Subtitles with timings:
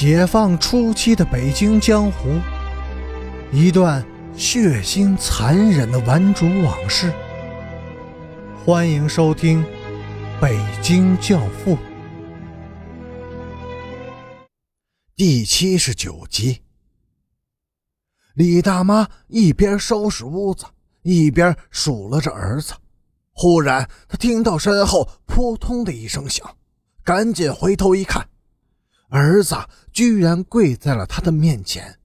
[0.00, 2.40] 解放初期的北京江湖，
[3.52, 4.02] 一段
[4.34, 7.12] 血腥残忍的顽主往事。
[8.64, 9.62] 欢迎收听
[10.40, 11.72] 《北京教父》
[15.14, 16.62] 第七十九集。
[18.32, 20.64] 李大妈一边收拾屋子，
[21.02, 22.72] 一边数落着儿子。
[23.32, 26.56] 忽然，她听到身后扑通的一声响，
[27.04, 28.29] 赶紧回头一看。
[29.10, 29.56] 儿子
[29.92, 31.98] 居然跪在了他的面前。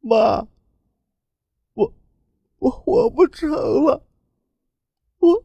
[0.00, 0.46] 妈，
[1.72, 1.94] 我
[2.58, 4.06] 我活不成了，
[5.18, 5.44] 我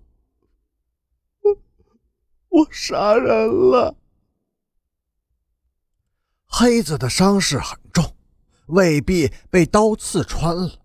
[1.42, 1.58] 我
[2.50, 3.96] 我杀人了。
[6.46, 8.16] 黑子的伤势很重，
[8.68, 10.80] 胃壁被刀刺穿了，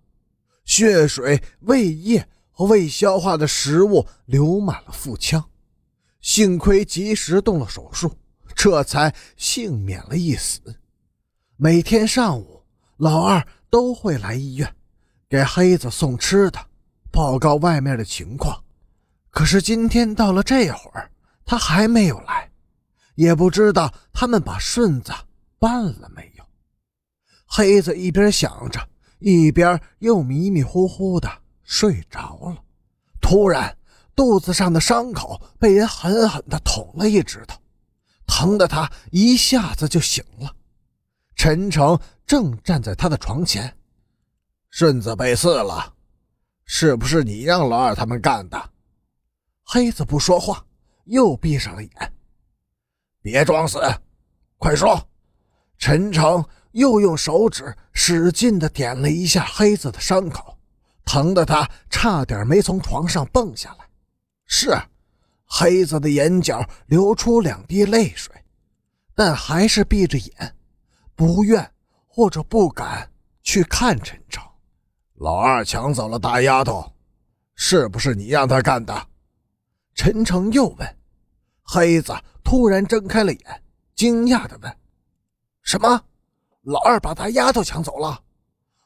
[0.65, 5.51] 血水、胃液和未消化的食物流满了腹腔，
[6.21, 8.16] 幸亏及时动了手术。
[8.59, 10.60] 这才幸免了一死。
[11.57, 12.65] 每天上午，
[12.96, 14.74] 老二都会来医院，
[15.29, 16.59] 给黑子送吃的，
[17.13, 18.65] 报告外面的情况。
[19.30, 21.09] 可是今天到了这会儿，
[21.45, 22.51] 他还没有来，
[23.15, 25.13] 也不知道他们把顺子
[25.60, 26.45] 办了没有。
[27.47, 28.88] 黑子一边想着，
[29.21, 31.30] 一边又迷迷糊糊的
[31.63, 32.65] 睡着了。
[33.21, 33.79] 突然，
[34.16, 37.57] 肚子上的伤口被人狠狠地捅了一指头。
[38.29, 40.54] 疼得他一下子就醒了。
[41.34, 43.76] 陈诚正站在他的床前，
[44.70, 45.95] 顺子被刺了，
[46.65, 48.70] 是不是你让老二他们干的？
[49.65, 50.65] 黑子不说话，
[51.04, 52.12] 又闭上了眼。
[53.23, 53.80] 别装死，
[54.59, 55.09] 快说！
[55.79, 60.59] 陈诚又用手指使劲地点了一下黑子的伤口，
[61.04, 63.88] 疼得他差点没从床上蹦下来。
[64.47, 64.76] 是。
[65.49, 68.34] 黑子的眼角流出两滴泪水，
[69.15, 70.56] 但还是闭着眼，
[71.15, 71.72] 不愿
[72.06, 73.10] 或者不敢
[73.43, 74.44] 去看陈诚。
[75.14, 76.92] 老二抢走了大丫头，
[77.54, 79.09] 是不是你让他干的？
[79.94, 80.97] 陈诚又问。
[81.62, 83.62] 黑子突然睁开了眼，
[83.94, 84.76] 惊讶地问
[85.62, 86.04] ：“什么？
[86.62, 88.22] 老二把大丫头抢走了？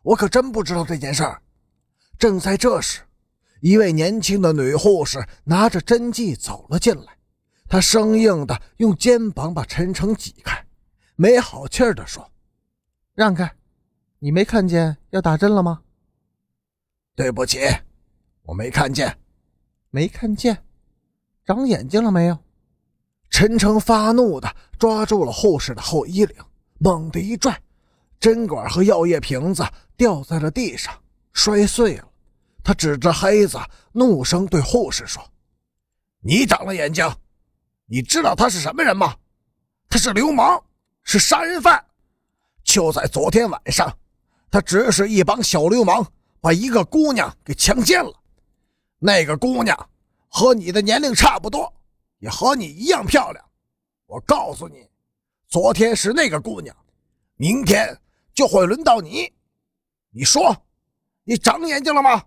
[0.02, 1.42] 我可真不知道这件事儿。”
[2.18, 3.02] 正在这时。
[3.62, 7.16] 一位年轻的女护士拿着针剂走了进来，
[7.68, 10.66] 她生硬的用肩膀把陈诚挤开，
[11.14, 12.28] 没好气的说
[13.14, 13.54] ：“让开，
[14.18, 15.82] 你没看见要打针了吗
[17.14, 17.60] ？”“对不起，
[18.42, 19.16] 我没看见，
[19.90, 20.64] 没看见，
[21.46, 22.36] 长眼睛了没有？”
[23.30, 26.36] 陈诚发怒的抓住了护士的后衣领，
[26.78, 27.62] 猛地一拽，
[28.18, 29.64] 针管和药液瓶子
[29.96, 30.92] 掉在了地上，
[31.32, 32.08] 摔碎了。
[32.64, 33.58] 他指着黑子，
[33.92, 35.22] 怒声对护士说
[36.22, 37.04] ：“你长了眼睛，
[37.86, 39.16] 你知道他是什么人吗？
[39.88, 40.62] 他是流氓，
[41.02, 41.84] 是杀人犯。
[42.62, 43.92] 就在昨天晚上，
[44.50, 46.06] 他指使一帮小流氓
[46.40, 48.12] 把一个姑娘给强奸了。
[48.98, 49.90] 那个姑娘
[50.28, 51.72] 和你的年龄差不多，
[52.20, 53.44] 也和你一样漂亮。
[54.06, 54.88] 我告诉你，
[55.48, 56.74] 昨天是那个姑娘，
[57.34, 58.00] 明天
[58.32, 59.32] 就会轮到你。
[60.10, 60.56] 你说，
[61.24, 62.24] 你长眼睛了吗？”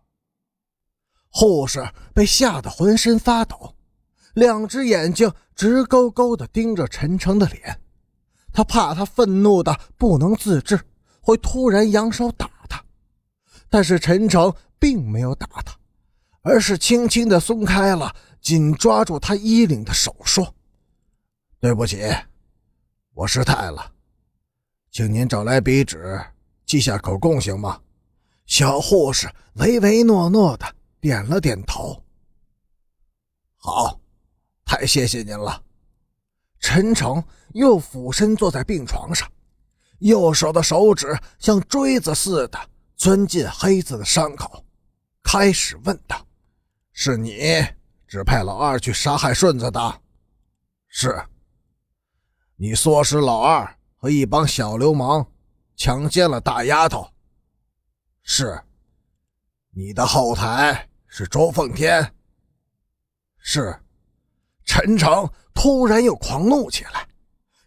[1.38, 3.76] 护士被吓得浑身发抖，
[4.36, 7.78] 两只眼睛直勾勾地盯着陈诚的脸。
[8.54, 10.80] 他怕他愤怒的不能自制，
[11.20, 12.82] 会突然扬手打他。
[13.70, 15.76] 但是陈诚并没有打他，
[16.42, 20.56] 而是轻轻地松开了紧抓住他衣领的手，说
[21.60, 22.02] ：“对不起，
[23.14, 23.92] 我失态了，
[24.90, 26.18] 请您找来笔纸
[26.66, 27.82] 记下口供，行吗？”
[28.48, 30.66] 小护士唯唯诺诺的。
[31.06, 32.04] 点了点头。
[33.58, 34.02] 好，
[34.66, 35.64] 太谢谢您了。
[36.60, 37.24] 陈诚
[37.54, 39.32] 又俯身坐在病床上，
[40.00, 42.60] 右手的手指像锥子似的
[42.96, 44.66] 钻进黑子的伤口，
[45.22, 46.26] 开始问道
[46.92, 47.64] ：“是你
[48.08, 50.02] 指派老二去杀害顺子的？
[50.88, 51.24] 是？
[52.56, 55.32] 你唆使老二和一帮小流氓
[55.76, 57.08] 强奸了大丫头？
[58.24, 58.60] 是？
[59.70, 62.14] 你的后台？”是周凤天。
[63.38, 63.74] 是，
[64.66, 67.08] 陈诚突然又狂怒起来，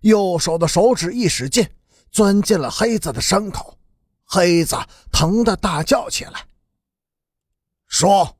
[0.00, 1.66] 右手的手指一使劲，
[2.10, 3.78] 钻进了黑子的伤口，
[4.22, 4.76] 黑子
[5.10, 6.46] 疼得大叫起来。
[7.86, 8.38] 说，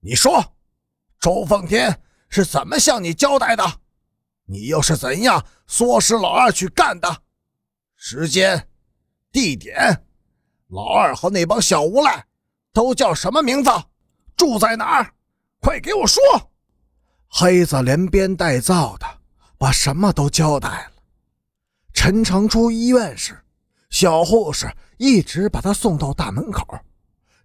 [0.00, 0.54] 你说，
[1.18, 3.64] 周凤天是怎么向你交代的？
[4.44, 7.22] 你又是怎样唆使老二去干的？
[7.94, 8.68] 时间、
[9.32, 10.04] 地点，
[10.68, 12.26] 老二和那帮小无赖
[12.74, 13.70] 都叫什么名字？
[14.36, 15.12] 住在哪儿？
[15.60, 16.22] 快给我说！
[17.28, 19.06] 黑子连编带造的
[19.58, 20.92] 把什么都交代了。
[21.92, 23.42] 陈诚出医院时，
[23.90, 26.78] 小护士一直把他送到大门口，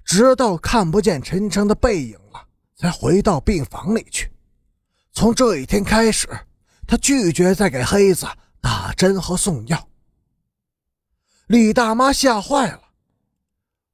[0.03, 2.45] 直到看不见陈诚的背影了，
[2.75, 4.31] 才回到病房里去。
[5.13, 6.27] 从这一天开始，
[6.85, 8.27] 他拒绝再给黑子
[8.59, 9.87] 打针和送药。
[11.47, 12.81] 李大妈吓坏了：“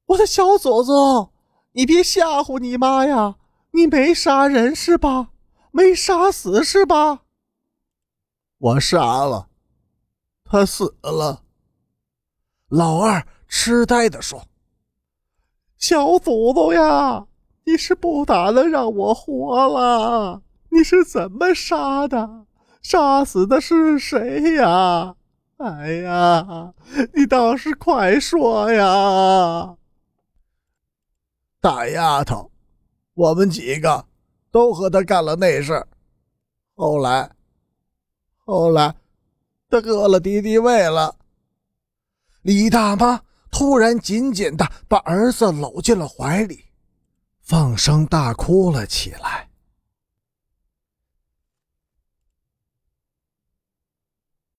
[0.06, 1.32] 我的小祖宗，
[1.78, 3.36] 你别吓唬你妈呀！
[3.70, 5.30] 你没杀人是吧？
[5.70, 7.22] 没杀死是吧？”
[8.58, 9.50] 我杀了，
[10.44, 11.44] 他死了。
[12.70, 14.48] 老二痴呆的说
[15.78, 17.28] ：“小祖宗呀，
[17.66, 20.42] 你是不打算让我活了？
[20.70, 22.48] 你是怎么杀的？
[22.82, 25.16] 杀死的是谁呀？
[25.58, 26.74] 哎呀，
[27.14, 29.77] 你倒是快说呀！”
[31.60, 32.52] 大丫头，
[33.14, 34.06] 我们几个
[34.52, 35.86] 都和他干了那事。
[36.76, 37.32] 后来。
[38.50, 38.96] 后来，
[39.70, 41.14] 他喝了敌敌畏了。
[42.44, 43.22] 李大妈
[43.52, 46.64] 突然紧紧的把儿子搂进了怀里，
[47.42, 49.47] 放声大哭了起来。